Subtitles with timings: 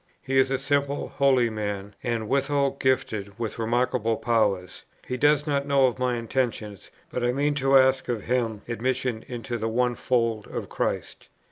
[0.19, 4.83] "He is a simple, holy man; and withal gifted with remarkable powers.
[5.07, 6.75] He does not know of my intention;
[7.11, 11.29] but I mean to ask of him admission into the One Fold of Christ....